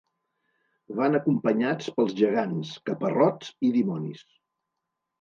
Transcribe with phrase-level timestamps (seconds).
[0.99, 4.29] Van acompanyats pels gegants, caparrots i dimonis.